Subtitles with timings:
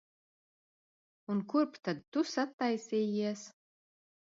[1.35, 3.49] Un kurp tad tu sataisījies?